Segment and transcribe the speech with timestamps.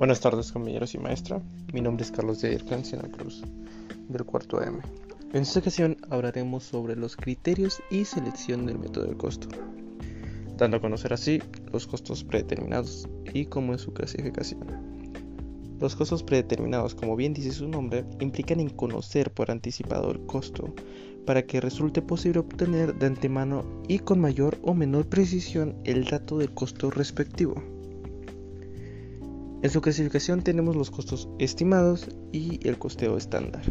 [0.00, 1.42] Buenas tardes compañeros y maestra,
[1.74, 3.42] mi nombre es Carlos de Sena Cruz,
[4.08, 4.78] del cuarto M.
[5.34, 9.48] En esta ocasión hablaremos sobre los criterios y selección del método de costo,
[10.56, 14.66] dando a conocer así los costos predeterminados y cómo es su clasificación.
[15.78, 20.72] Los costos predeterminados, como bien dice su nombre, implican en conocer por anticipado el costo
[21.26, 26.38] para que resulte posible obtener de antemano y con mayor o menor precisión el dato
[26.38, 27.79] del costo respectivo.
[29.62, 33.62] En su clasificación tenemos los costos estimados y el costeo estándar.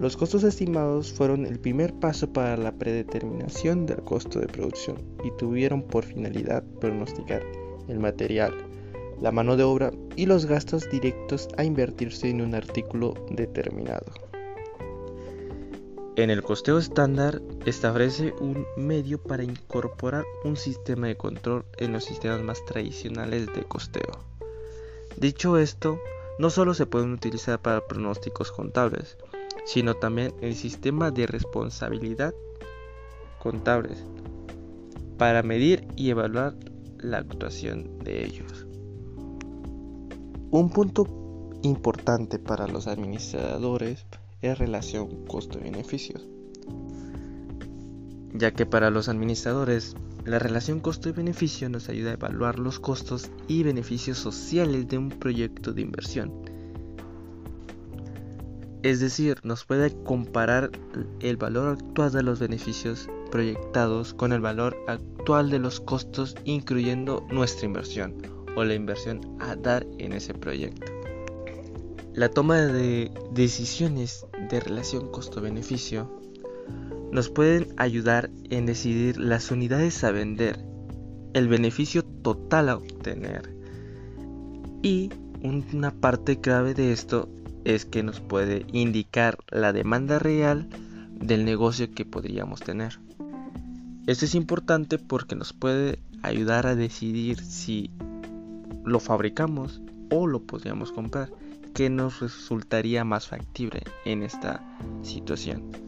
[0.00, 5.30] Los costos estimados fueron el primer paso para la predeterminación del costo de producción y
[5.32, 7.42] tuvieron por finalidad pronosticar
[7.88, 8.54] el material,
[9.20, 14.06] la mano de obra y los gastos directos a invertirse en un artículo determinado.
[16.16, 22.04] En el costeo estándar establece un medio para incorporar un sistema de control en los
[22.04, 24.35] sistemas más tradicionales de costeo.
[25.18, 25.98] Dicho esto,
[26.38, 29.16] no solo se pueden utilizar para pronósticos contables,
[29.64, 32.34] sino también el sistema de responsabilidad
[33.38, 34.04] contables
[35.16, 36.54] para medir y evaluar
[36.98, 38.66] la actuación de ellos.
[40.50, 41.06] Un punto
[41.62, 44.04] importante para los administradores
[44.42, 46.26] es relación costo-beneficios,
[48.34, 49.96] ya que para los administradores
[50.26, 55.72] la relación costo-beneficio nos ayuda a evaluar los costos y beneficios sociales de un proyecto
[55.72, 56.32] de inversión.
[58.82, 60.70] Es decir, nos puede comparar
[61.20, 67.24] el valor actual de los beneficios proyectados con el valor actual de los costos incluyendo
[67.30, 68.14] nuestra inversión
[68.56, 70.92] o la inversión a dar en ese proyecto.
[72.14, 76.25] La toma de decisiones de relación costo-beneficio
[77.16, 80.62] nos pueden ayudar en decidir las unidades a vender,
[81.32, 83.56] el beneficio total a obtener.
[84.82, 85.08] Y
[85.42, 87.30] una parte clave de esto
[87.64, 90.68] es que nos puede indicar la demanda real
[91.18, 92.98] del negocio que podríamos tener.
[94.06, 97.90] Esto es importante porque nos puede ayudar a decidir si
[98.84, 101.30] lo fabricamos o lo podríamos comprar,
[101.72, 104.62] que nos resultaría más factible en esta
[105.00, 105.86] situación.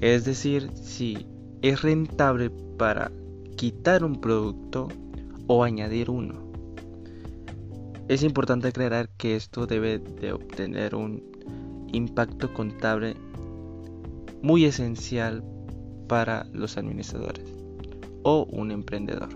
[0.00, 1.26] Es decir, si
[1.62, 3.12] es rentable para
[3.56, 4.88] quitar un producto
[5.46, 6.50] o añadir uno.
[8.08, 11.22] Es importante aclarar que esto debe de obtener un
[11.92, 13.14] impacto contable
[14.42, 15.44] muy esencial
[16.08, 17.44] para los administradores
[18.22, 19.28] o un emprendedor.